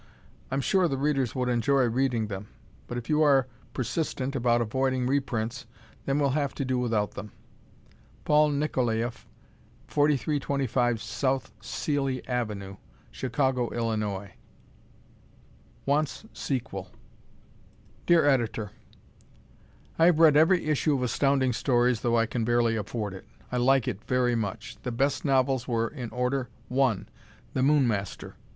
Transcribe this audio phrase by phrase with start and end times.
[0.49, 2.47] I'm sure the readers would enjoy reading them.
[2.87, 5.67] But if you are persistent about avoiding reprints
[6.05, 7.31] then we'll have to do without them.
[8.25, 9.27] Paul Nikolaieff,
[9.89, 11.51] 4325 S.
[11.61, 12.77] Seeley Ave.,
[13.11, 14.33] Chicago, Illinois.
[15.85, 16.89] Wants Sequel
[18.07, 18.71] Dear Editor:
[19.99, 23.27] I have read every issue of Astounding Stories though I can barely afford it.
[23.51, 24.77] I like it very much.
[24.81, 27.07] The best novels were, in order: 1.
[27.53, 28.33] "The Moon Master"; 2.